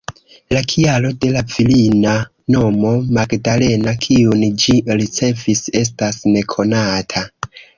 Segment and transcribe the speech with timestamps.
[0.55, 2.13] La kialo de la virina
[2.55, 7.25] nomo, ""Magdalena"", kiun ĝi ricevis, estas nekonata.